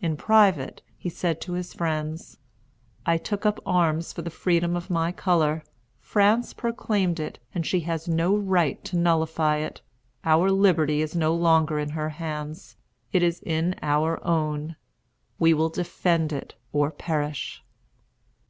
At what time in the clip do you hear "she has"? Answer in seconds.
7.64-8.06